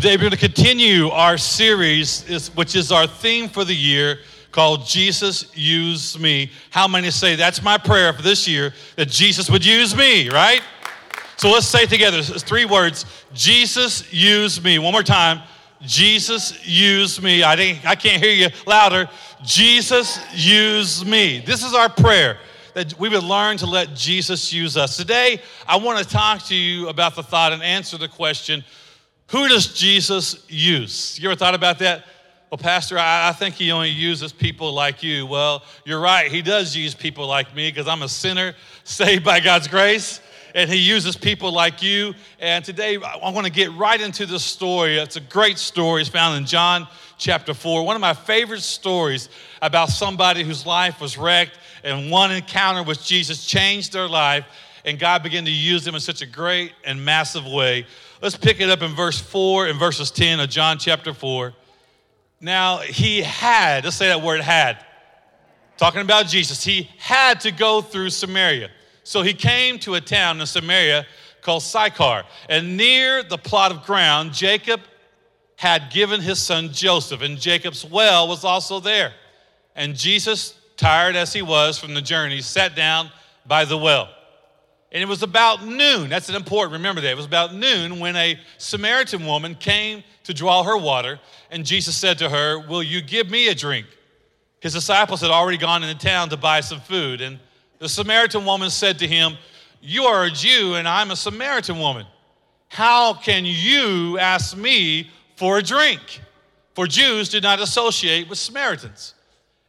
[0.00, 4.86] Today, we're going to continue our series, which is our theme for the year called
[4.86, 6.50] Jesus Use Me.
[6.70, 10.62] How many say that's my prayer for this year that Jesus would use me, right?
[11.36, 14.78] So let's say together it's three words Jesus use me.
[14.78, 15.42] One more time.
[15.82, 17.44] Jesus use me.
[17.44, 19.06] I, think, I can't hear you louder.
[19.44, 21.40] Jesus use me.
[21.40, 22.38] This is our prayer
[22.72, 24.96] that we would learn to let Jesus use us.
[24.96, 28.64] Today, I want to talk to you about the thought and answer the question
[29.30, 31.18] who does Jesus use?
[31.18, 32.04] You ever thought about that?
[32.50, 35.24] Well, Pastor, I, I think he only uses people like you.
[35.24, 36.30] Well, you're right.
[36.30, 38.54] He does use people like me because I'm a sinner
[38.84, 40.20] saved by God's grace
[40.52, 42.12] and he uses people like you.
[42.40, 44.98] And today I want to get right into the story.
[44.98, 46.00] It's a great story.
[46.00, 47.84] It's found in John chapter 4.
[47.84, 49.28] One of my favorite stories
[49.62, 54.44] about somebody whose life was wrecked and one encounter with Jesus changed their life
[54.84, 57.86] and God began to use them in such a great and massive way.
[58.22, 61.52] Let's pick it up in verse 4 and verses 10 of John chapter 4.
[62.40, 64.84] Now, he had, let's say that word had,
[65.76, 68.70] talking about Jesus, he had to go through Samaria.
[69.04, 71.06] So he came to a town in Samaria
[71.42, 72.24] called Sychar.
[72.48, 74.80] And near the plot of ground, Jacob
[75.56, 79.12] had given his son Joseph, and Jacob's well was also there.
[79.76, 83.10] And Jesus, tired as he was from the journey, sat down
[83.46, 84.08] by the well.
[84.92, 86.10] And it was about noon.
[86.10, 87.10] That's an important, remember that.
[87.10, 91.20] It was about noon when a Samaritan woman came to draw her water.
[91.50, 93.86] And Jesus said to her, Will you give me a drink?
[94.60, 97.20] His disciples had already gone into town to buy some food.
[97.20, 97.38] And
[97.78, 99.34] the Samaritan woman said to him,
[99.80, 102.06] You are a Jew, and I'm a Samaritan woman.
[102.68, 106.20] How can you ask me for a drink?
[106.74, 109.14] For Jews did not associate with Samaritans.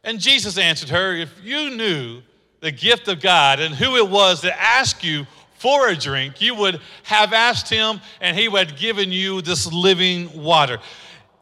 [0.04, 2.22] And Jesus answered her, If you knew
[2.62, 5.26] the gift of God and who it was that asked you
[5.58, 9.70] for a drink, you would have asked him and he would have given you this
[9.70, 10.78] living water.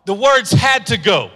[0.07, 1.31] The words had to go.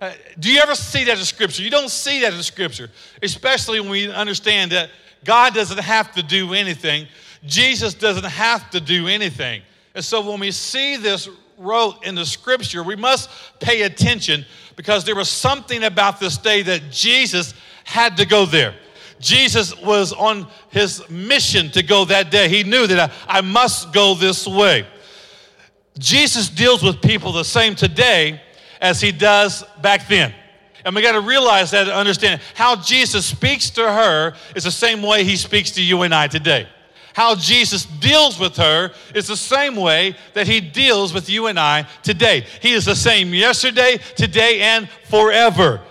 [0.00, 1.62] Uh, do you ever see that in Scripture?
[1.62, 2.90] You don't see that in Scripture,
[3.22, 4.90] especially when we understand that
[5.24, 7.06] God doesn't have to do anything,
[7.46, 9.62] Jesus doesn't have to do anything.
[9.94, 13.30] And so when we see this wrote in the Scripture, we must
[13.60, 17.54] pay attention because there was something about this day that Jesus
[17.84, 18.74] had to go there.
[19.20, 22.48] Jesus was on his mission to go that day.
[22.48, 24.86] He knew that I, I must go this way.
[25.98, 28.40] Jesus deals with people the same today
[28.80, 30.34] as he does back then.
[30.84, 34.70] And we got to realize that and understand how Jesus speaks to her is the
[34.70, 36.66] same way he speaks to you and I today.
[37.12, 41.58] How Jesus deals with her is the same way that he deals with you and
[41.58, 42.46] I today.
[42.62, 45.82] He is the same yesterday, today, and forever.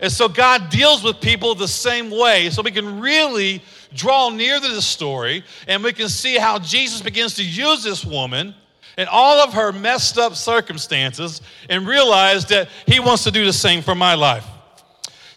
[0.00, 2.50] And so God deals with people the same way.
[2.50, 3.62] So we can really
[3.94, 8.04] draw near to the story and we can see how Jesus begins to use this
[8.04, 8.54] woman
[8.98, 13.52] and all of her messed up circumstances and realize that he wants to do the
[13.52, 14.46] same for my life.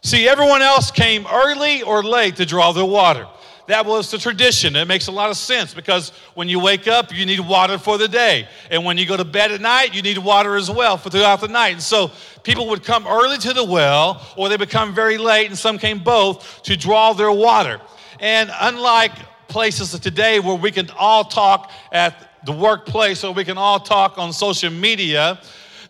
[0.01, 3.27] See, everyone else came early or late to draw their water.
[3.69, 4.75] That was the tradition.
[4.75, 7.99] It makes a lot of sense because when you wake up, you need water for
[7.99, 8.47] the day.
[8.71, 11.39] And when you go to bed at night, you need water as well for throughout
[11.39, 11.73] the night.
[11.73, 12.09] And so
[12.41, 15.77] people would come early to the well or they would come very late, and some
[15.77, 17.79] came both to draw their water.
[18.19, 19.11] And unlike
[19.47, 24.17] places today where we can all talk at the workplace or we can all talk
[24.17, 25.39] on social media,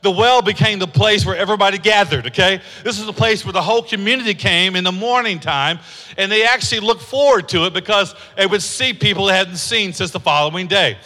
[0.02, 2.62] the well became the place where everybody gathered, okay?
[2.84, 5.80] This is the place where the whole community came in the morning time,
[6.18, 9.92] and they actually looked forward to it because they would see people they hadn't seen
[9.92, 10.98] since the following day.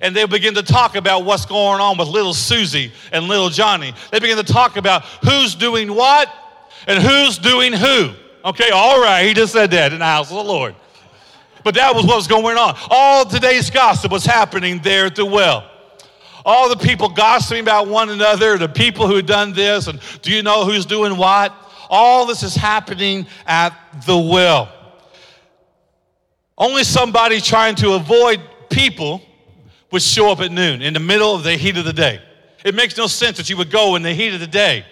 [0.00, 3.92] And they begin to talk about what's going on with little Susie and little Johnny.
[4.12, 6.32] They begin to talk about who's doing what
[6.86, 8.12] and who's doing who.
[8.44, 10.74] Okay, all right, he just said that in the house of the Lord.
[11.64, 12.78] But that was what was going on.
[12.88, 15.67] All today's gossip was happening there at the well
[16.44, 20.32] all the people gossiping about one another, the people who had done this, and do
[20.32, 21.54] you know who's doing what?
[21.90, 23.70] All this is happening at
[24.06, 24.72] the well.
[26.56, 29.22] Only somebody trying to avoid people
[29.90, 32.20] would show up at noon in the middle of the heat of the day.
[32.64, 34.84] It makes no sense that you would go in the heat of the day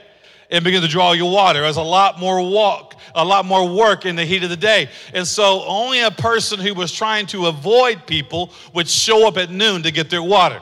[0.51, 1.63] and begin to draw your water.
[1.63, 4.89] There's a lot more walk, a lot more work in the heat of the day.
[5.13, 9.51] And so only a person who was trying to avoid people would show up at
[9.51, 10.61] noon to get their water.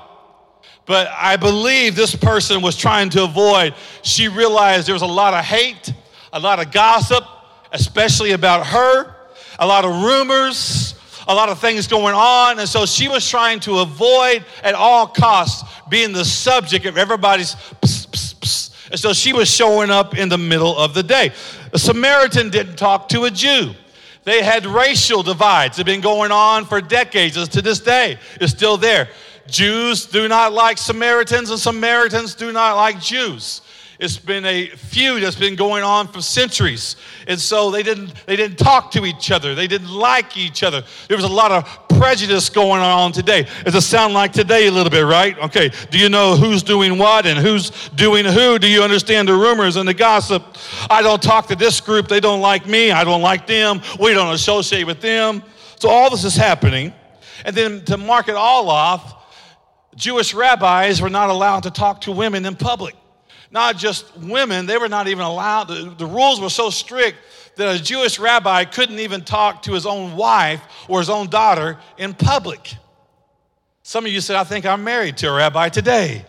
[0.86, 3.74] But I believe this person was trying to avoid.
[4.02, 5.92] She realized there was a lot of hate,
[6.32, 7.24] a lot of gossip,
[7.72, 9.14] especially about her,
[9.58, 10.94] a lot of rumors,
[11.26, 12.58] a lot of things going on.
[12.58, 17.54] And so she was trying to avoid at all costs being the subject of everybody's
[17.54, 18.90] pss, pss, pss.
[18.90, 21.32] And so she was showing up in the middle of the day.
[21.72, 23.74] A Samaritan didn't talk to a Jew.
[24.24, 27.48] They had racial divides that have been going on for decades.
[27.48, 29.08] To this day, it's still there.
[29.46, 33.60] Jews do not like Samaritans, and Samaritans do not like Jews.
[33.98, 36.96] It's been a feud that's been going on for centuries.
[37.28, 39.54] And so they didn't, they didn't talk to each other.
[39.54, 40.82] They didn't like each other.
[41.06, 43.46] There was a lot of prejudice going on today.
[43.64, 45.38] Does it sound like today a little bit, right?
[45.38, 45.70] Okay.
[45.90, 48.58] Do you know who's doing what and who's doing who?
[48.58, 50.42] Do you understand the rumors and the gossip?
[50.90, 52.08] I don't talk to this group.
[52.08, 52.90] They don't like me.
[52.90, 53.80] I don't like them.
[54.00, 55.42] We don't associate with them.
[55.78, 56.92] So all this is happening.
[57.44, 59.23] And then to mark it all off,
[59.96, 62.94] Jewish rabbis were not allowed to talk to women in public
[63.54, 65.68] not just women, they were not even allowed.
[65.68, 67.18] The, the rules were so strict
[67.54, 71.78] that a Jewish rabbi couldn't even talk to his own wife or his own daughter
[71.96, 72.74] in public.
[73.84, 76.24] Some of you said, I think I'm married to a rabbi today.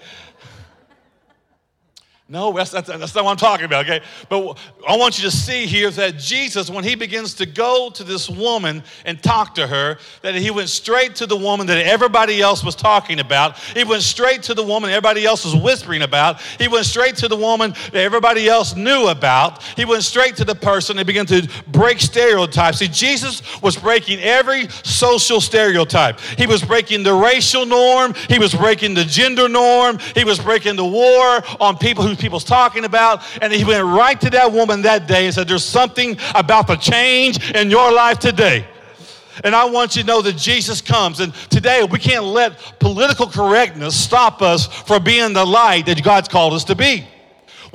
[2.27, 4.03] No, that's, that's, that's, not what I'm talking about, okay?
[4.29, 4.57] But
[4.89, 8.27] I want you to see here that Jesus, when he begins to go to this
[8.27, 12.63] woman and talk to her, that he went straight to the woman that everybody else
[12.63, 13.59] was talking about.
[13.59, 16.41] He went straight to the woman everybody else was whispering about.
[16.41, 19.61] He went straight to the woman that everybody else knew about.
[19.61, 22.79] He went straight to the person and began to break stereotypes.
[22.79, 26.19] See, Jesus was breaking every social stereotype.
[26.39, 30.75] He was breaking the racial norm, he was breaking the gender norm, he was breaking
[30.75, 33.23] the war on people who people's talking about.
[33.41, 36.75] And he went right to that woman that day and said, There's something about the
[36.75, 38.65] change in your life today.
[39.43, 41.19] And I want you to know that Jesus comes.
[41.19, 46.27] And today, we can't let political correctness stop us from being the light that God's
[46.27, 47.05] called us to be.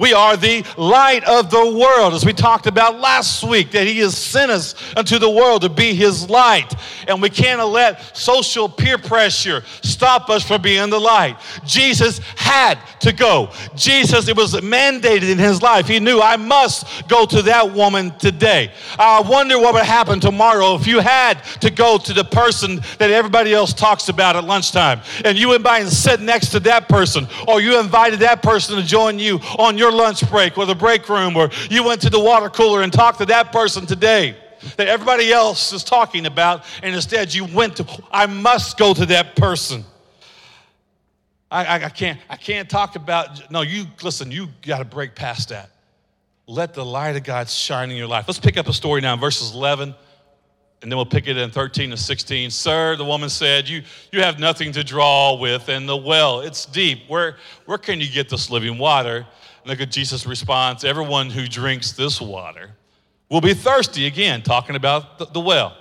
[0.00, 3.98] We are the light of the world, as we talked about last week, that He
[3.98, 6.74] has sent us unto the world to be His light.
[7.06, 11.36] And we can't let social peer pressure stop us from being the light.
[11.66, 13.50] Jesus had to go.
[13.74, 15.86] Jesus, it was mandated in His life.
[15.86, 18.72] He knew, I must go to that woman today.
[18.98, 23.10] I wonder what would happen tomorrow if you had to go to the person that
[23.10, 26.88] everybody else talks about at lunchtime and you went by and sat next to that
[26.88, 30.66] person or you invited that person to join you on your your lunch break or
[30.66, 33.86] the break room, or you went to the water cooler and talked to that person
[33.86, 34.36] today
[34.76, 39.06] that everybody else is talking about, and instead you went to, I must go to
[39.06, 39.84] that person.
[41.50, 45.14] I, I, I can't, I can't talk about, no, you, listen, you got to break
[45.14, 45.70] past that.
[46.46, 48.26] Let the light of God shine in your life.
[48.28, 49.94] Let's pick up a story now in verses 11
[50.82, 52.50] and then we'll pick it in 13 to 16.
[52.50, 53.82] Sir, the woman said, you,
[54.12, 57.02] you have nothing to draw with, and the well, it's deep.
[57.06, 59.26] Where, where can you get this living water?
[59.64, 62.70] Look at Jesus' response everyone who drinks this water
[63.28, 65.76] will be thirsty again, talking about the, the well.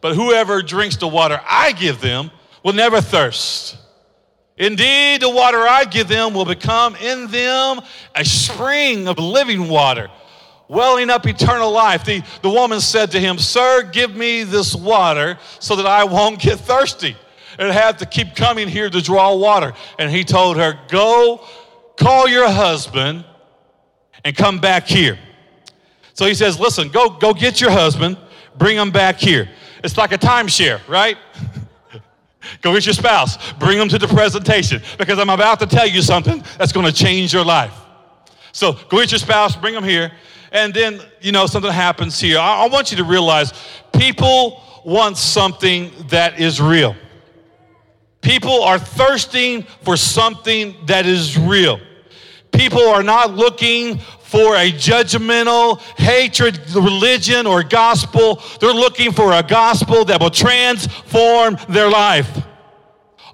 [0.00, 2.30] But whoever drinks the water I give them
[2.62, 3.76] will never thirst.
[4.56, 7.80] Indeed, the water I give them will become in them
[8.14, 10.10] a spring of living water,
[10.68, 12.04] welling up eternal life.
[12.04, 16.38] The, the woman said to him, Sir, give me this water so that I won't
[16.38, 17.16] get thirsty
[17.58, 19.72] and have to keep coming here to draw water.
[19.98, 21.44] And he told her, Go
[22.02, 23.24] call your husband
[24.24, 25.18] and come back here.
[26.14, 28.18] So he says, listen, go, go get your husband,
[28.58, 29.48] bring him back here.
[29.82, 31.16] It's like a timeshare, right?
[32.60, 36.02] go get your spouse, bring them to the presentation because I'm about to tell you
[36.02, 37.74] something that's going to change your life.
[38.52, 40.12] So go get your spouse, bring them here,
[40.50, 42.38] and then, you know, something happens here.
[42.38, 43.52] I, I want you to realize
[43.92, 46.94] people want something that is real.
[48.20, 51.80] People are thirsting for something that is real.
[52.62, 58.40] People are not looking for a judgmental hatred religion or gospel.
[58.60, 62.30] They're looking for a gospel that will transform their life.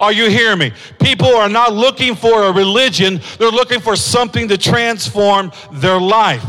[0.01, 0.73] Are you hearing me?
[0.99, 6.47] People are not looking for a religion, they're looking for something to transform their life.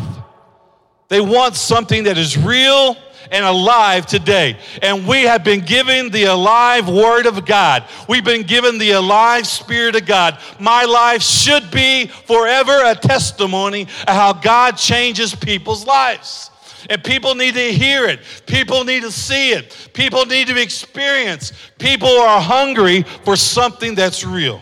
[1.10, 2.96] They want something that is real
[3.32, 4.58] and alive today.
[4.82, 7.86] And we have been given the alive Word of God.
[8.08, 10.40] We've been given the alive Spirit of God.
[10.60, 16.50] My life should be forever a testimony of how God changes people's lives.
[16.90, 18.22] And people need to hear it.
[18.46, 19.90] People need to see it.
[19.94, 21.52] People need to experience.
[21.78, 24.62] People are hungry for something that's real.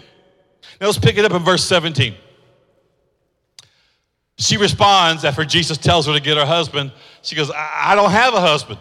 [0.81, 2.15] Now let's pick it up in verse 17.
[4.37, 6.91] She responds after Jesus tells her to get her husband.
[7.23, 8.79] She goes, I, don't have a husband.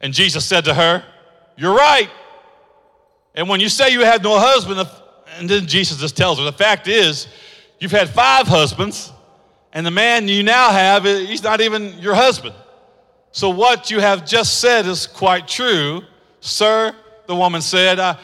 [0.00, 1.04] And Jesus said to her,
[1.56, 2.08] You're right.
[3.34, 4.88] And when you say you have no husband,
[5.38, 7.26] and then Jesus just tells her, the fact is,
[7.78, 9.12] you've had five husbands,
[9.72, 12.54] and the man you now have, eh, he's not even your husband.
[13.30, 16.02] So what you have just said is quite true.
[16.40, 16.94] Sir,
[17.26, 18.18] the woman said, I,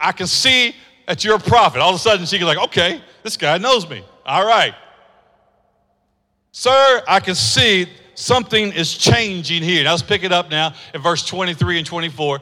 [0.00, 0.74] I can see
[1.06, 1.80] that you're a prophet.
[1.80, 4.02] All of a sudden, she goes like, okay, this guy knows me.
[4.24, 4.74] All right.
[6.56, 9.82] Sir, I can see something is changing here.
[9.82, 12.40] Now let's pick it up now in verse 23 and 24.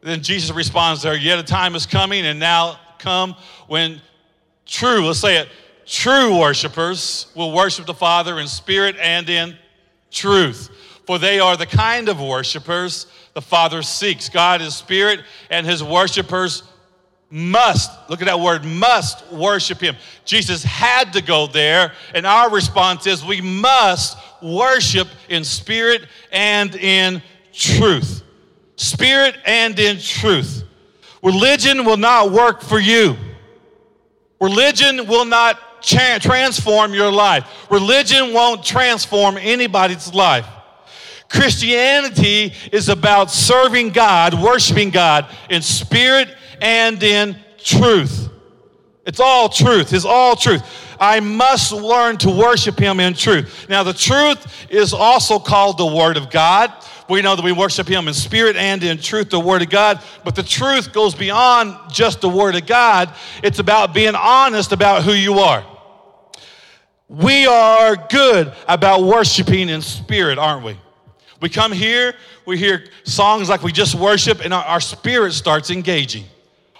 [0.00, 3.34] Then Jesus responds there, Yet a time is coming, and now come
[3.66, 4.00] when
[4.64, 5.48] true, let's say it,
[5.86, 9.56] true worshipers will worship the Father in spirit and in
[10.12, 10.70] truth.
[11.04, 14.28] For they are the kind of worshipers the Father seeks.
[14.28, 16.62] God is spirit, and his worshipers
[17.30, 19.96] must, look at that word, must worship him.
[20.24, 26.74] Jesus had to go there, and our response is we must worship in spirit and
[26.76, 28.22] in truth.
[28.76, 30.64] Spirit and in truth.
[31.22, 33.16] Religion will not work for you.
[34.40, 37.44] Religion will not transform your life.
[37.70, 40.46] Religion won't transform anybody's life.
[41.28, 48.28] Christianity is about serving God, worshiping God in spirit and in truth.
[49.08, 49.94] It's all truth.
[49.94, 50.62] It's all truth.
[51.00, 53.66] I must learn to worship Him in truth.
[53.68, 56.72] Now, the truth is also called the Word of God.
[57.08, 60.02] We know that we worship Him in spirit and in truth, the Word of God.
[60.24, 63.10] But the truth goes beyond just the Word of God,
[63.42, 65.64] it's about being honest about who you are.
[67.08, 70.76] We are good about worshiping in spirit, aren't we?
[71.40, 75.70] We come here, we hear songs like we just worship, and our, our spirit starts
[75.70, 76.26] engaging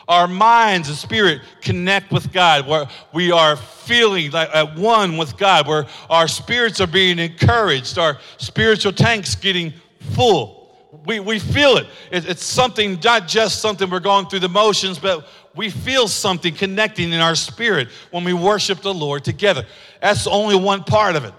[0.09, 5.37] our minds and spirit connect with God, where we are feeling like at one with
[5.37, 9.73] God, where our spirits are being encouraged, our spiritual tanks getting
[10.15, 10.57] full.
[11.05, 11.87] We, we feel it.
[12.11, 12.27] it.
[12.27, 17.13] It's something, not just something we're going through the motions, but we feel something connecting
[17.13, 19.67] in our spirit when we worship the Lord together.
[20.01, 21.35] That's only one part of it.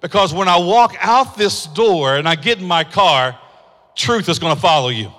[0.00, 3.38] Because when I walk out this door and I get in my car,
[3.94, 5.12] truth is going to follow you.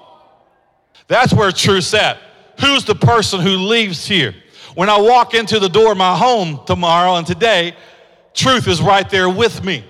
[1.08, 2.20] That's where truth's at.
[2.62, 4.36] Who's the person who leaves here?
[4.76, 7.76] When I walk into the door of my home tomorrow and today,
[8.34, 9.84] truth is right there with me.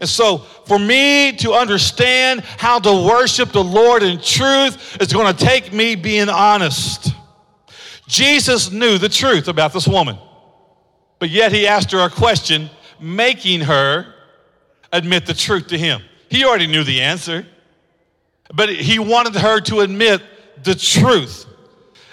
[0.00, 5.34] And so, for me to understand how to worship the Lord in truth is going
[5.34, 7.12] to take me being honest.
[8.06, 10.18] Jesus knew the truth about this woman,
[11.18, 14.14] but yet he asked her a question, making her
[14.92, 16.02] admit the truth to him.
[16.28, 17.46] He already knew the answer,
[18.52, 20.22] but he wanted her to admit
[20.62, 21.46] the truth.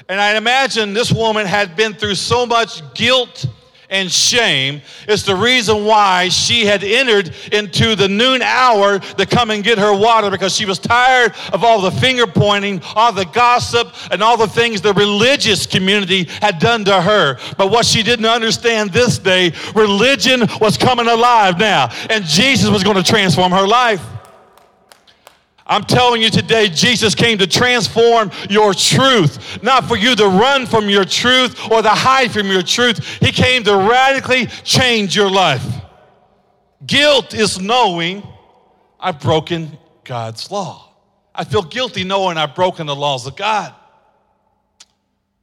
[0.10, 3.46] And I imagine this woman had been through so much guilt
[3.90, 4.82] and shame.
[5.08, 9.78] It's the reason why she had entered into the noon hour to come and get
[9.78, 14.22] her water because she was tired of all the finger pointing, all the gossip, and
[14.22, 17.38] all the things the religious community had done to her.
[17.58, 22.84] But what she didn't understand this day, religion was coming alive now, and Jesus was
[22.84, 24.02] going to transform her life.
[25.68, 30.66] I'm telling you today, Jesus came to transform your truth, not for you to run
[30.66, 33.18] from your truth or to hide from your truth.
[33.20, 35.66] He came to radically change your life.
[36.86, 38.24] Guilt is knowing
[38.98, 40.90] I've broken God's law.
[41.36, 43.74] I feel guilty knowing I've broken the laws of God.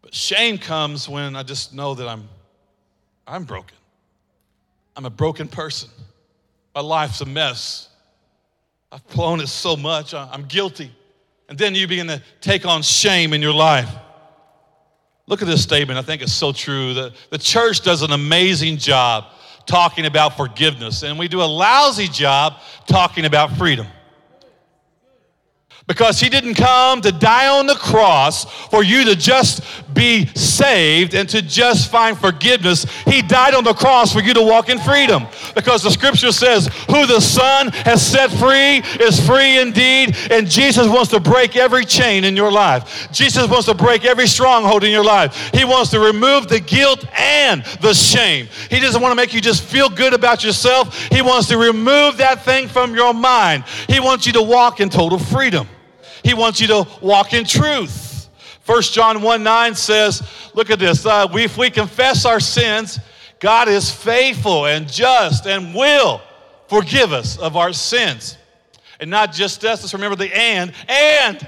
[0.00, 2.28] But shame comes when I just know that I'm,
[3.26, 3.76] I'm broken.
[4.96, 5.90] I'm a broken person.
[6.74, 7.90] My life's a mess.
[8.94, 10.88] I've blown it so much, I'm guilty.
[11.48, 13.92] And then you begin to take on shame in your life.
[15.26, 15.98] Look at this statement.
[15.98, 16.94] I think it's so true.
[16.94, 19.24] The, the church does an amazing job
[19.66, 23.88] talking about forgiveness, and we do a lousy job talking about freedom
[25.86, 29.62] because he didn't come to die on the cross for you to just
[29.92, 32.86] be saved and to just find forgiveness.
[33.04, 36.68] He died on the cross for you to walk in freedom because the scripture says,
[36.88, 40.16] Who the Son has set free is free indeed.
[40.30, 43.08] And Jesus wants to break every chain in your life.
[43.12, 45.50] Jesus wants to break every stronghold in your life.
[45.52, 48.48] He wants to remove the guilt and the shame.
[48.70, 50.98] He doesn't want to make you just feel good about yourself.
[51.08, 53.64] He wants to remove that thing from your mind.
[53.86, 55.68] He wants you to walk in total freedom.
[56.24, 58.28] He wants you to walk in truth.
[58.66, 60.22] 1 John 1 9 says,
[60.54, 61.04] look at this.
[61.04, 62.98] Uh, we, if we confess our sins,
[63.38, 66.22] God is faithful and just and will
[66.66, 68.38] forgive us of our sins.
[69.00, 71.46] And not just us, let's remember the and, and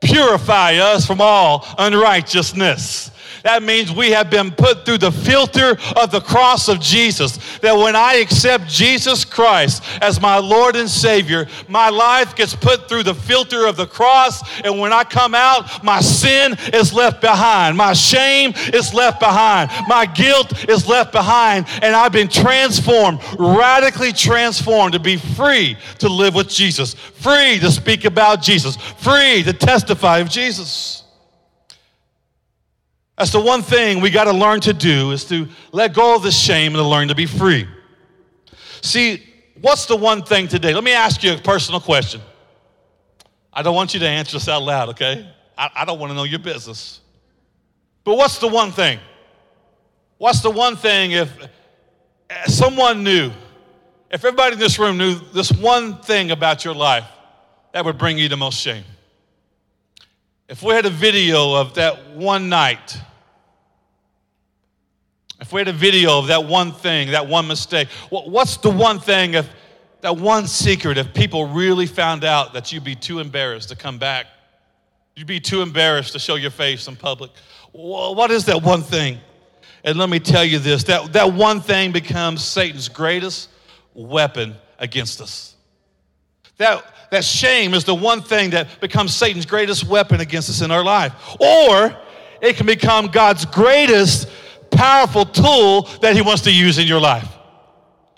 [0.00, 3.12] purify us from all unrighteousness.
[3.46, 7.38] That means we have been put through the filter of the cross of Jesus.
[7.58, 12.88] That when I accept Jesus Christ as my Lord and Savior, my life gets put
[12.88, 14.42] through the filter of the cross.
[14.62, 17.76] And when I come out, my sin is left behind.
[17.76, 19.70] My shame is left behind.
[19.86, 21.66] My guilt is left behind.
[21.82, 27.70] And I've been transformed, radically transformed to be free to live with Jesus, free to
[27.70, 31.04] speak about Jesus, free to testify of Jesus.
[33.16, 36.22] That's the one thing we got to learn to do is to let go of
[36.22, 37.66] the shame and to learn to be free.
[38.82, 39.22] See,
[39.60, 40.74] what's the one thing today?
[40.74, 42.20] Let me ask you a personal question.
[43.52, 45.30] I don't want you to answer this out loud, okay?
[45.56, 47.00] I, I don't want to know your business.
[48.04, 48.98] But what's the one thing?
[50.18, 51.32] What's the one thing if
[52.28, 53.32] eh, someone knew,
[54.10, 57.06] if everybody in this room knew this one thing about your life
[57.72, 58.84] that would bring you the most shame?
[60.48, 62.96] If we had a video of that one night,
[65.40, 69.00] if we had a video of that one thing, that one mistake, what's the one
[69.00, 69.48] thing if
[70.02, 73.98] that one secret, if people really found out that you'd be too embarrassed to come
[73.98, 74.26] back?
[75.16, 77.32] You'd be too embarrassed to show your face in public.
[77.72, 79.18] What is that one thing?
[79.82, 83.48] And let me tell you this that, that one thing becomes Satan's greatest
[83.94, 85.56] weapon against us.
[86.58, 90.70] That, that shame is the one thing that becomes Satan's greatest weapon against us in
[90.70, 91.12] our life.
[91.40, 91.96] Or
[92.40, 94.28] it can become God's greatest
[94.70, 97.28] powerful tool that he wants to use in your life.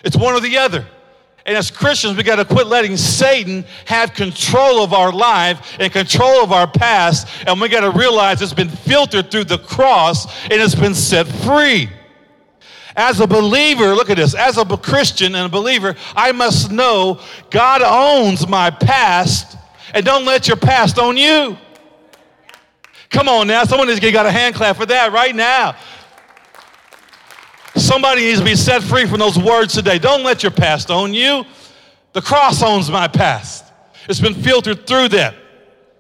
[0.05, 0.87] It's one or the other.
[1.47, 5.91] And as Christians, we got to quit letting Satan have control of our life and
[5.91, 7.27] control of our past.
[7.47, 11.27] And we got to realize it's been filtered through the cross and it's been set
[11.27, 11.89] free.
[12.99, 17.21] As a believer, look at this, as a Christian and a believer, I must know
[17.49, 19.57] God owns my past
[19.95, 21.57] and don't let your past own you.
[23.09, 25.77] Come on now, someone has got a hand clap for that right now.
[27.77, 30.01] Somebody needs to be set free from those words today.
[30.01, 31.45] Don't let your past own you.
[32.15, 33.65] The cross owns my past.
[34.09, 35.37] It's been filtered through that.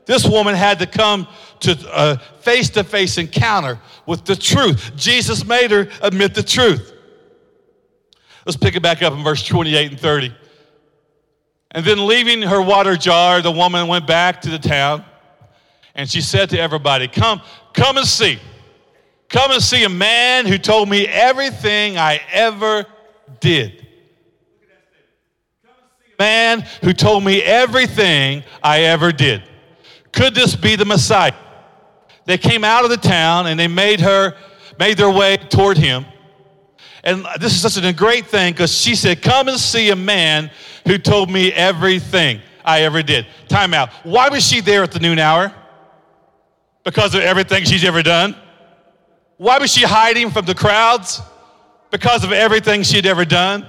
[0.04, 1.28] This woman had to come
[1.60, 4.92] to a face to face encounter with the truth.
[4.96, 6.92] Jesus made her admit the truth.
[8.46, 10.34] Let's pick it back up in verse 28 and 30.
[11.72, 15.04] And then, leaving her water jar, the woman went back to the town
[15.94, 17.42] and she said to everybody, Come,
[17.74, 18.38] come and see.
[19.28, 22.86] Come and see a man who told me everything I ever
[23.40, 23.86] did.
[26.18, 29.42] Man who told me everything I ever did.
[30.12, 31.34] Could this be the Messiah?
[32.28, 34.36] They came out of the town and they made her,
[34.78, 36.04] made their way toward him.
[37.02, 40.50] And this is such a great thing because she said, Come and see a man
[40.86, 43.26] who told me everything I ever did.
[43.48, 43.88] Time out.
[44.02, 45.54] Why was she there at the noon hour?
[46.84, 48.36] Because of everything she's ever done?
[49.38, 51.22] Why was she hiding from the crowds?
[51.90, 53.66] Because of everything she'd ever done.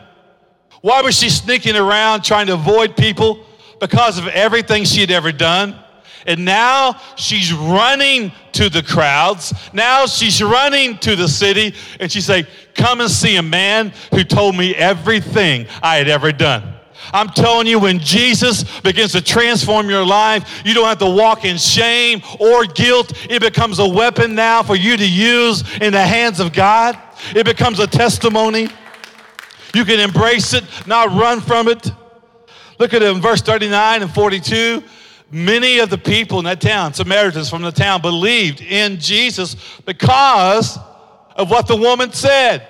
[0.82, 3.45] Why was she sneaking around trying to avoid people?
[3.80, 5.80] Because of everything she'd ever done.
[6.25, 9.53] And now she's running to the crowds.
[9.73, 14.23] Now she's running to the city and she say, "Come and see a man who
[14.23, 16.75] told me everything I had ever done."
[17.13, 21.45] I'm telling you, when Jesus begins to transform your life, you don't have to walk
[21.45, 23.13] in shame or guilt.
[23.29, 26.97] It becomes a weapon now for you to use in the hands of God.
[27.34, 28.69] It becomes a testimony.
[29.73, 31.91] You can embrace it, not run from it.
[32.79, 34.84] Look at it in verse 39 and 42.
[35.32, 40.78] Many of the people in that town, Samaritans from the town, believed in Jesus because
[41.36, 42.68] of what the woman said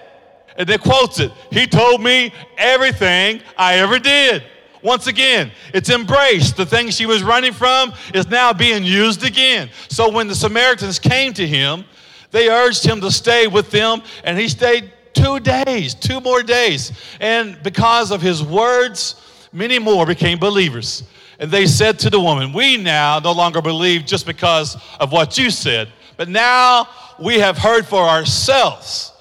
[0.60, 1.32] and they quotes it.
[1.52, 4.44] He told me everything I ever did.
[4.84, 6.58] Once again, it's embraced.
[6.58, 9.70] The thing she was running from is now being used again.
[9.88, 11.86] So when the Samaritans came to him,
[12.32, 16.92] they urged him to stay with them, and he stayed two days, two more days.
[17.20, 19.16] And because of his words,
[19.52, 21.04] many more became believers.
[21.40, 25.38] And they said to the woman, We now no longer believe just because of what
[25.38, 29.14] you said, but now we have heard for ourselves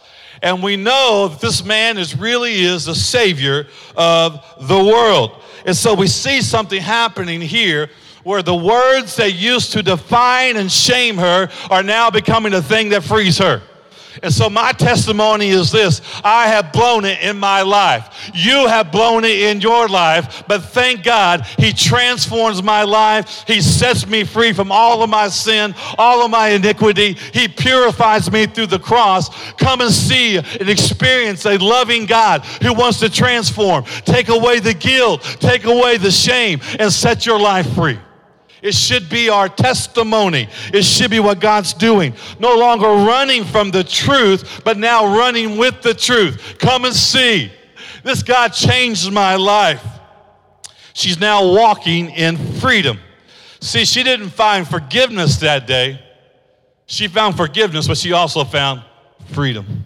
[0.43, 5.43] and we know that this man is really is the savior of the world.
[5.67, 7.91] And so we see something happening here
[8.23, 12.91] where the words that used to define and shame her are now becoming the thing
[12.91, 13.63] that frees her.
[14.23, 18.31] And so my testimony is this I have blown it in my life.
[18.35, 23.45] You have blown it in your life, but thank God He transforms my life.
[23.47, 27.15] He sets me free from all of my sin, all of my iniquity.
[27.15, 29.53] He purifies me through the cross.
[29.55, 34.75] Come and see and experience a loving God who wants to transform, take away the
[34.75, 37.99] guilt, take away the shame, and set your life free.
[38.63, 40.49] It should be our testimony.
[40.73, 42.15] It should be what God's doing.
[42.39, 46.57] No longer running from the truth, but now running with the truth.
[46.59, 47.53] Come and see.
[48.03, 49.85] This God changed my life.
[50.93, 52.99] She's now walking in freedom.
[53.61, 56.01] See, she didn't find forgiveness that day.
[56.87, 58.83] She found forgiveness, but she also found
[59.33, 59.85] freedom.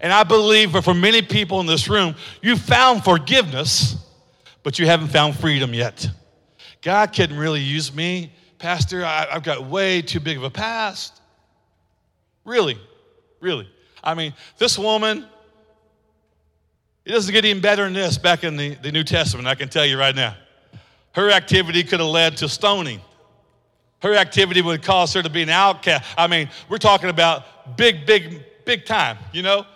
[0.00, 3.96] And I believe that for many people in this room, you found forgiveness,
[4.62, 6.08] but you haven't found freedom yet.
[6.82, 8.32] God couldn't really use me.
[8.58, 11.20] Pastor, I, have got way too big of a past.
[12.44, 12.78] Really,
[13.40, 13.68] really.
[14.02, 15.26] I mean, this woman,
[17.04, 19.68] it doesn't get even better than this back in the, the New Testament, I can
[19.68, 20.36] tell you right now.
[21.12, 23.00] Her activity could have led to stoning.
[24.00, 26.04] Her activity would cause her to be an outcast.
[26.16, 29.66] I mean, we're talking about big, big, big time, you know?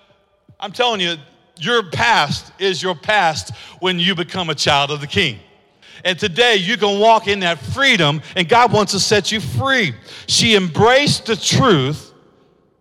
[0.60, 1.16] I'm telling you,
[1.56, 5.40] your past is your past when you become a child of the king.
[6.04, 9.94] And today you can walk in that freedom, and God wants to set you free.
[10.26, 12.12] She embraced the truth.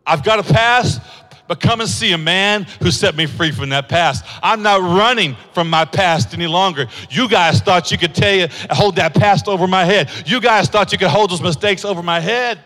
[0.05, 1.01] I've got a past,
[1.47, 4.23] but come and see a man who set me free from that past.
[4.43, 6.87] I'm not running from my past any longer.
[7.09, 10.11] You guys thought you could tell you, hold that past over my head.
[10.25, 12.59] You guys thought you could hold those mistakes over my head.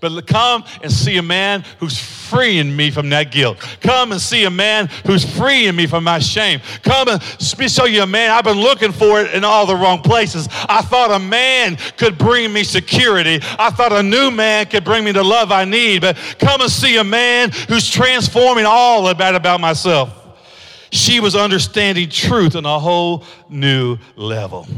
[0.00, 3.58] But come and see a man who's freeing me from that guilt.
[3.80, 6.60] Come and see a man who's freeing me from my shame.
[6.82, 7.22] Come and
[7.70, 8.30] show you a man.
[8.30, 10.48] I've been looking for it in all the wrong places.
[10.68, 13.40] I thought a man could bring me security.
[13.58, 16.02] I thought a new man could bring me the love I need.
[16.02, 20.10] But come and see a man who's transforming all about about myself.
[20.90, 24.68] She was understanding truth on a whole new level.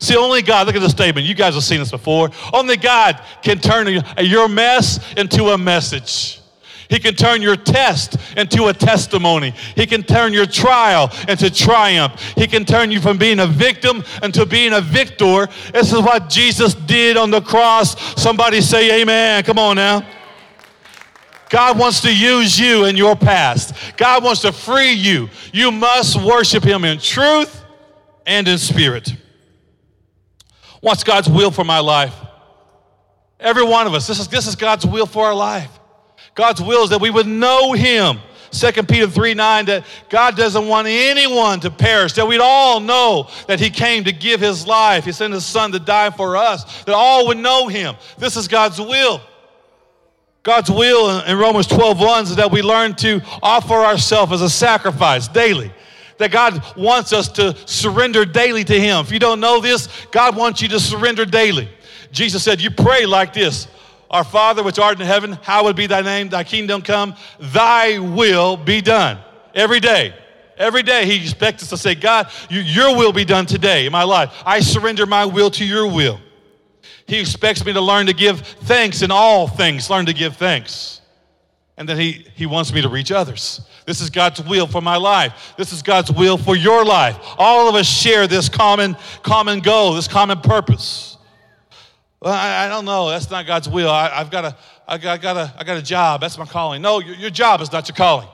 [0.00, 1.26] See, only God, look at the statement.
[1.26, 2.30] You guys have seen this before.
[2.52, 6.40] Only God can turn your mess into a message.
[6.88, 9.52] He can turn your test into a testimony.
[9.74, 12.18] He can turn your trial into triumph.
[12.34, 15.48] He can turn you from being a victim into being a victor.
[15.72, 18.20] This is what Jesus did on the cross.
[18.20, 19.44] Somebody say amen.
[19.44, 20.06] Come on now.
[21.50, 23.74] God wants to use you in your past.
[23.96, 25.28] God wants to free you.
[25.52, 27.64] You must worship Him in truth
[28.26, 29.14] and in spirit.
[30.80, 32.14] What's God's will for my life?
[33.40, 35.70] Every one of us, this is, this is God's will for our life.
[36.34, 38.18] God's will is that we would know Him.
[38.50, 43.28] 2 Peter 3 9, that God doesn't want anyone to perish, that we'd all know
[43.46, 45.04] that He came to give His life.
[45.04, 47.96] He sent His Son to die for us, that all would know Him.
[48.16, 49.20] This is God's will.
[50.42, 54.48] God's will in Romans 12 1 is that we learn to offer ourselves as a
[54.48, 55.72] sacrifice daily
[56.18, 59.00] that God wants us to surrender daily to Him.
[59.04, 61.68] If you don't know this, God wants you to surrender daily.
[62.12, 63.68] Jesus said, You pray like this
[64.10, 68.56] Our Father, which art in heaven, hallowed be thy name, thy kingdom come, thy will
[68.56, 69.18] be done.
[69.54, 70.14] Every day.
[70.56, 74.02] Every day he expects us to say, God, your will be done today in my
[74.02, 74.32] life.
[74.44, 76.18] I surrender my will to your will.
[77.06, 80.97] He expects me to learn to give thanks in all things, learn to give thanks.
[81.78, 83.60] And then he, he wants me to reach others.
[83.86, 85.54] This is God's will for my life.
[85.56, 87.16] This is God's will for your life.
[87.38, 91.16] All of us share this common, common goal, this common purpose.
[92.20, 93.08] Well, I, I don't know.
[93.08, 93.90] That's not God's will.
[93.90, 94.56] I, have got a,
[94.88, 96.20] I got, I got a, I got a job.
[96.20, 96.82] That's my calling.
[96.82, 98.28] No, your, your job is not your calling.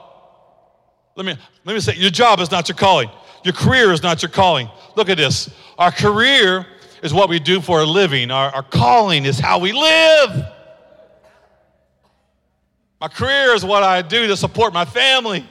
[1.15, 3.11] Let me, let me say, your job is not your calling.
[3.43, 4.69] Your career is not your calling.
[4.95, 5.51] Look at this.
[5.77, 6.65] Our career
[7.03, 8.31] is what we do for a living.
[8.31, 10.54] Our, our calling is how we live.
[13.05, 15.45] My career is what I do to support my family,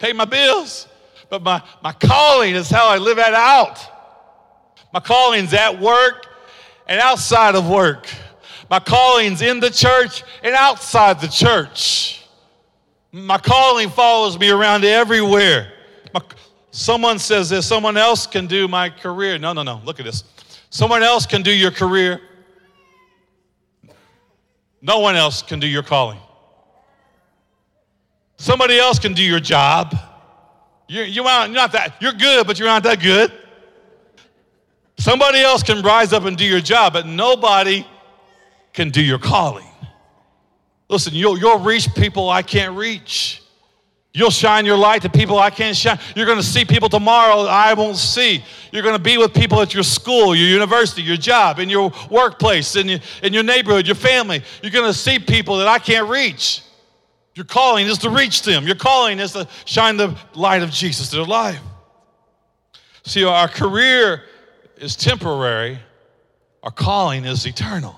[0.00, 0.88] pay my bills.
[1.30, 3.78] But my, my calling is how I live that out.
[4.92, 6.26] My calling's at work
[6.88, 8.08] and outside of work.
[8.68, 12.26] My calling's in the church and outside the church.
[13.12, 15.72] My calling follows me around everywhere.
[16.12, 16.22] My,
[16.72, 19.38] someone says this, someone else can do my career.
[19.38, 19.80] No, no, no.
[19.84, 20.24] Look at this.
[20.70, 22.20] Someone else can do your career.
[24.82, 26.18] No one else can do your calling.
[28.36, 29.96] Somebody else can do your job.
[30.88, 33.32] You, you aren't, you're not that, you're good, but you're not that good.
[34.98, 37.86] Somebody else can rise up and do your job, but nobody
[38.72, 39.66] can do your calling.
[40.88, 43.42] Listen, you'll, you'll reach people I can't reach.
[44.14, 45.98] You'll shine your light to people I can't shine.
[46.14, 48.42] You're going to see people tomorrow I won't see.
[48.72, 51.92] You're going to be with people at your school, your university, your job, in your
[52.10, 54.42] workplace, in your, in your neighborhood, your family.
[54.62, 56.62] You're going to see people that I can't reach.
[57.36, 58.66] Your calling is to reach them.
[58.66, 61.60] Your calling is to shine the light of Jesus to their life.
[63.04, 64.22] See, our career
[64.78, 65.78] is temporary,
[66.62, 67.94] our calling is eternal.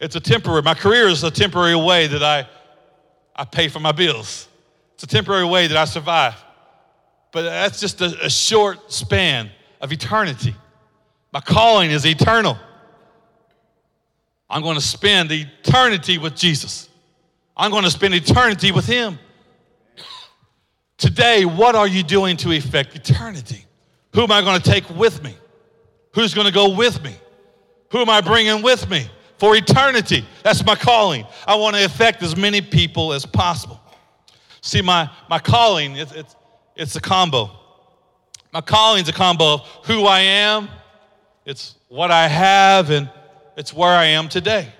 [0.00, 2.48] It's a temporary, my career is a temporary way that I,
[3.36, 4.48] I pay for my bills.
[4.94, 6.42] It's a temporary way that I survive.
[7.32, 9.50] But that's just a, a short span
[9.82, 10.56] of eternity.
[11.34, 12.56] My calling is eternal.
[14.48, 16.88] I'm going to spend eternity with Jesus.
[17.56, 19.18] I'm going to spend eternity with Him.
[20.96, 23.66] Today, what are you doing to effect eternity?
[24.14, 25.36] Who am I going to take with me?
[26.14, 27.14] Who's going to go with me?
[27.90, 30.24] Who am I bringing with me for eternity?
[30.42, 31.26] That's my calling.
[31.46, 33.80] I want to affect as many people as possible.
[34.60, 36.36] See, my, my calling, it's, it's,
[36.76, 37.50] it's a combo.
[38.52, 40.68] My calling is a combo of who I am,
[41.44, 43.10] it's what I have, and
[43.56, 44.72] it's where I am today.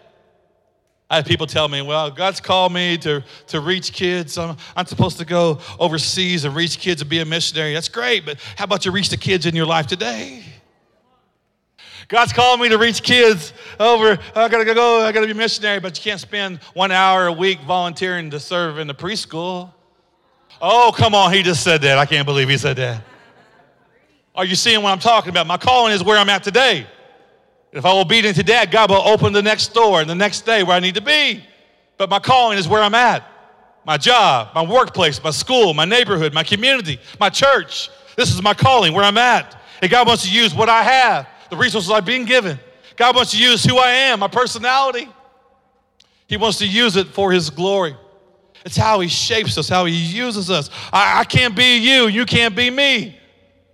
[1.14, 4.36] I people tell me, well, God's called me to, to reach kids.
[4.36, 7.72] I'm, I'm supposed to go overseas and reach kids and be a missionary.
[7.72, 10.42] That's great, but how about you reach the kids in your life today?
[12.08, 14.18] God's calling me to reach kids over.
[14.34, 17.32] I gotta go, I gotta be a missionary, but you can't spend one hour a
[17.32, 19.72] week volunteering to serve in the preschool.
[20.60, 21.96] Oh, come on, he just said that.
[21.96, 23.02] I can't believe he said that.
[24.34, 25.46] Are you seeing what I'm talking about?
[25.46, 26.86] My calling is where I'm at today.
[27.74, 30.62] If I'm obedient to that, God will open the next door and the next day
[30.62, 31.44] where I need to be.
[31.98, 33.24] But my calling is where I'm at
[33.84, 37.90] my job, my workplace, my school, my neighborhood, my community, my church.
[38.16, 39.60] This is my calling, where I'm at.
[39.82, 42.58] And God wants to use what I have, the resources I've been given.
[42.96, 45.08] God wants to use who I am, my personality.
[46.26, 47.96] He wants to use it for His glory.
[48.64, 50.70] It's how He shapes us, how He uses us.
[50.92, 53.18] I, I can't be you, you can't be me.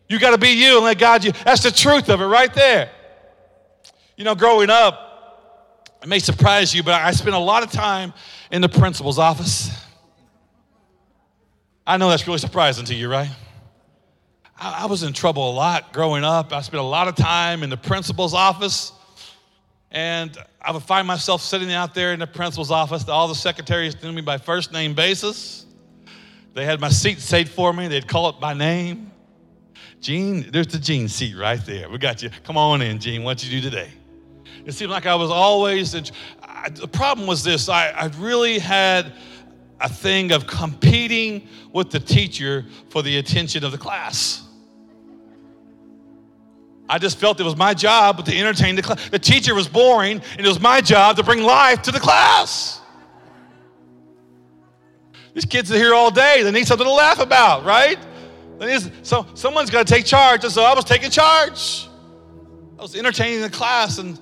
[0.08, 1.30] You got to be you and let God you.
[1.44, 2.90] That's the truth of it right there.
[4.20, 8.12] You know, growing up, it may surprise you, but I spent a lot of time
[8.52, 9.70] in the principal's office.
[11.86, 13.30] I know that's really surprising to you, right?
[14.58, 16.52] I, I was in trouble a lot growing up.
[16.52, 18.92] I spent a lot of time in the principal's office.
[19.90, 23.08] And I would find myself sitting out there in the principal's office.
[23.08, 25.64] All the secretaries knew me by first name basis.
[26.52, 27.88] They had my seat saved for me.
[27.88, 29.12] They'd call it by name.
[30.02, 31.88] Gene, there's the Gene seat right there.
[31.88, 32.28] We got you.
[32.44, 33.22] Come on in, Gene.
[33.22, 33.92] What you do today?
[34.64, 35.94] It seemed like I was always.
[35.94, 36.04] In,
[36.42, 39.12] I, the problem was this: I, I really had
[39.80, 44.46] a thing of competing with the teacher for the attention of the class.
[46.88, 49.08] I just felt it was my job to entertain the class.
[49.10, 52.80] The teacher was boring, and it was my job to bring life to the class.
[55.32, 56.42] These kids are here all day.
[56.42, 57.98] They need something to laugh about, right?
[59.02, 60.42] So someone's got to take charge.
[60.42, 61.88] And so I was taking charge.
[62.76, 64.18] I was entertaining the class, and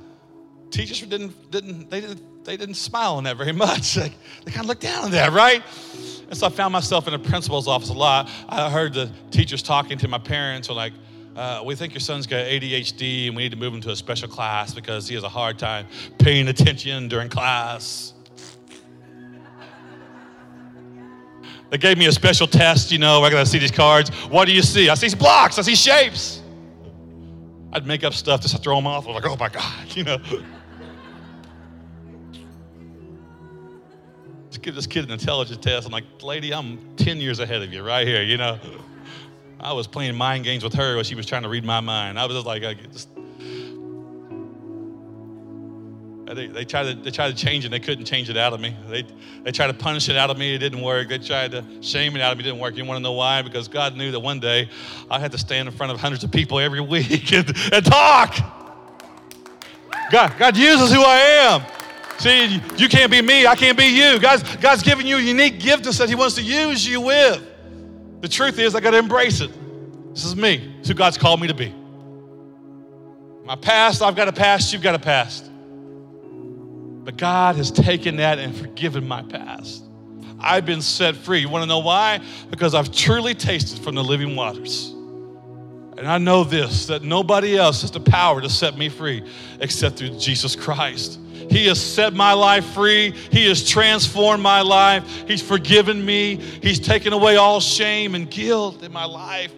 [0.71, 3.97] teachers didn't, didn't, they didn't, they didn't smile on that very much.
[3.99, 4.13] Like,
[4.45, 5.63] they kind of looked down on that, right?
[6.29, 8.31] And so I found myself in the principal's office a lot.
[8.49, 10.93] I heard the teachers talking to my parents, or like,
[11.37, 13.97] uh, we think your son's got ADHD and we need to move him to a
[13.97, 15.87] special class because he has a hard time
[16.19, 18.13] paying attention during class.
[21.71, 24.09] They gave me a special test, you know, I gotta see these cards.
[24.31, 24.89] What do you see?
[24.89, 26.41] I see blocks, I see shapes.
[27.75, 29.05] I'd make up stuff just to throw them off.
[29.05, 30.19] I was like, oh my God, you know.
[34.51, 35.87] Just give this kid an intelligence test.
[35.87, 38.59] I'm like, lady, I'm 10 years ahead of you right here, you know.
[39.61, 42.19] I was playing mind games with her while she was trying to read my mind.
[42.19, 43.09] I was just like, I just
[46.29, 48.37] uh, they, they, tried to, they tried to change it, and they couldn't change it
[48.37, 48.77] out of me.
[48.89, 49.05] They,
[49.45, 51.09] they tried to punish it out of me, it didn't work.
[51.09, 52.77] They tried to shame it out of me, it didn't work.
[52.77, 53.41] You want to know why?
[53.41, 54.69] Because God knew that one day
[55.11, 58.37] I had to stand in front of hundreds of people every week and, and talk.
[60.11, 61.78] God, God uses who I am.
[62.19, 64.19] See, you can't be me, I can't be you.
[64.19, 67.41] God's, God's given you a unique gift that He wants to use you with.
[68.21, 69.51] The truth is, I got to embrace it.
[70.13, 70.75] This is me.
[70.81, 71.73] It's who God's called me to be.
[73.45, 75.49] My past, I've got a past, you've got a past.
[77.05, 79.85] But God has taken that and forgiven my past.
[80.41, 81.39] I've been set free.
[81.39, 82.21] You want to know why?
[82.51, 84.91] Because I've truly tasted from the living waters.
[85.97, 89.23] And I know this that nobody else has the power to set me free
[89.61, 91.19] except through Jesus Christ.
[91.51, 93.13] He has set my life free.
[93.31, 95.05] He has transformed my life.
[95.27, 96.37] He's forgiven me.
[96.37, 99.53] He's taken away all shame and guilt in my life.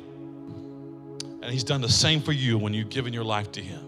[1.42, 3.81] And He's done the same for you when you've given your life to Him.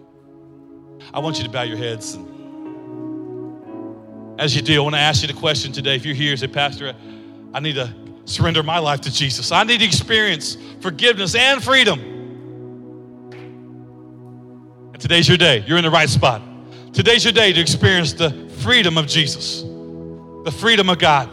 [1.14, 2.32] I want you to bow your heads and
[4.38, 5.94] as you do, I want to ask you the question today.
[5.94, 6.94] If you're here, say, Pastor,
[7.54, 9.52] I need to surrender my life to Jesus.
[9.52, 12.00] I need to experience forgiveness and freedom.
[14.92, 15.62] And today's your day.
[15.66, 16.42] You're in the right spot.
[16.92, 21.26] Today's your day to experience the freedom of Jesus, the freedom of God.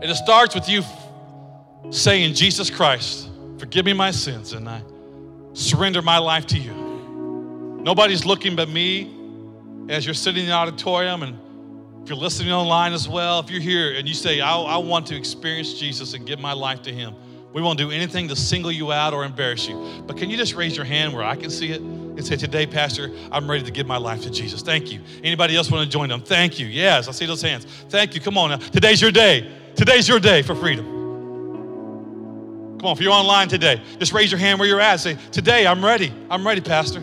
[0.00, 0.84] And it starts with you
[1.90, 4.80] saying, Jesus Christ, forgive me my sins, and I
[5.54, 6.72] surrender my life to you.
[7.82, 9.12] Nobody's looking but me
[9.88, 11.36] as you're sitting in the auditorium and
[12.04, 15.08] if you're listening online as well, if you're here and you say, I, I, want
[15.08, 17.16] to experience Jesus and give my life to Him,
[17.52, 20.04] we won't do anything to single you out or embarrass you.
[20.06, 21.82] But can you just raise your hand where I can see it
[22.16, 24.62] and say, Today, Pastor, I'm ready to give my life to Jesus.
[24.62, 25.00] Thank you.
[25.22, 26.20] Anybody else want to join them?
[26.20, 26.66] Thank you.
[26.66, 27.64] Yes, I see those hands.
[27.88, 28.20] Thank you.
[28.20, 28.56] Come on now.
[28.56, 29.50] Today's your day.
[29.74, 30.86] Today's your day for freedom.
[32.78, 35.00] Come on, if you're online today, just raise your hand where you're at.
[35.00, 36.12] Say, Today, I'm ready.
[36.30, 37.02] I'm ready, Pastor.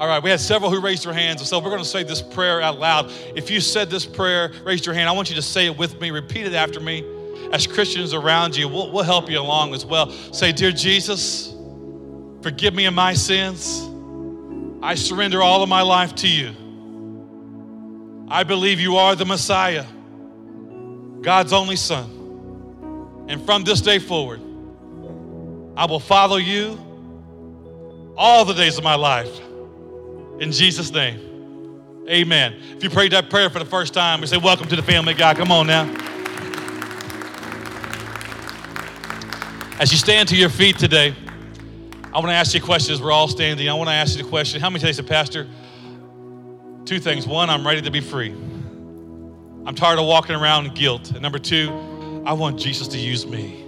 [0.00, 1.46] All right, we had several who raised their hands.
[1.48, 3.10] So we're going to say this prayer out loud.
[3.34, 5.08] If you said this prayer, raise your hand.
[5.08, 6.12] I want you to say it with me.
[6.12, 7.04] Repeat it after me.
[7.52, 10.10] As Christians around you, we'll, we'll help you along as well.
[10.32, 11.52] Say, Dear Jesus,
[12.48, 13.86] forgive me of my sins.
[14.82, 16.54] I surrender all of my life to you.
[18.26, 19.84] I believe you are the Messiah,
[21.20, 23.26] God's only Son.
[23.28, 24.40] And from this day forward,
[25.76, 26.78] I will follow you
[28.16, 29.40] all the days of my life.
[30.40, 31.20] In Jesus' name.
[32.08, 32.54] Amen.
[32.78, 35.12] If you prayed that prayer for the first time, we say, Welcome to the family
[35.12, 35.36] of God.
[35.36, 35.84] Come on now.
[39.78, 41.14] As you stand to your feet today,
[42.12, 43.68] I want to ask you a question as we're all standing.
[43.68, 45.46] I want to ask you the question How many times Pastor?
[46.86, 47.26] Two things.
[47.26, 48.30] One, I'm ready to be free.
[48.30, 51.10] I'm tired of walking around in guilt.
[51.10, 53.62] And number two, I want Jesus to use me.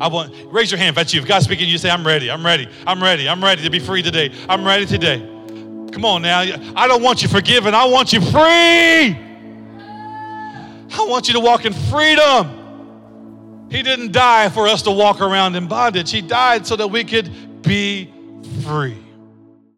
[0.00, 1.20] I want, raise your hand if that's you.
[1.20, 3.80] If God's speaking, you say, I'm ready, I'm ready, I'm ready, I'm ready to be
[3.80, 4.32] free today.
[4.48, 5.18] I'm ready today.
[5.90, 6.38] Come on now.
[6.76, 9.18] I don't want you forgiven, I want you free.
[10.92, 13.66] I want you to walk in freedom.
[13.68, 17.02] He didn't die for us to walk around in bondage, He died so that we
[17.02, 18.10] could be
[18.64, 19.09] free.